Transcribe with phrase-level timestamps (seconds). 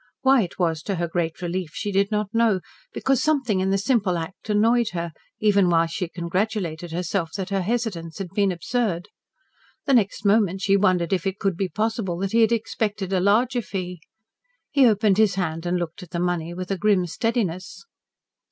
[0.23, 2.61] Why it was to her great relief she did not know
[2.91, 7.61] because something in the simple act annoyed her, even while she congratulated herself that her
[7.61, 9.09] hesitance had been absurd.
[9.85, 13.19] The next moment she wondered if it could be possible that he had expected a
[13.19, 14.01] larger fee.
[14.71, 17.85] He opened his hand and looked at the money with a grim steadiness.